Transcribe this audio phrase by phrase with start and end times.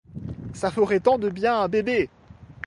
[0.55, 2.09] Ça ferait tant de bien à bébé!